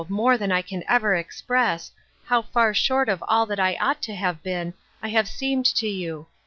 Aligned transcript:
more 0.09 0.35
than 0.35 0.51
I 0.51 0.63
can 0.63 0.83
ever 0.89 1.13
express, 1.13 1.91
how 2.25 2.41
far 2.41 2.73
short 2.73 3.07
of 3.07 3.23
all 3.27 3.45
that 3.45 3.59
I 3.59 3.75
ought 3.75 4.01
to 4.03 4.15
have 4.15 4.41
been, 4.41 4.73
I 5.03 5.09
have 5.09 5.27
seemed 5.27 5.67
to 5.75 5.87
you. 5.87 6.25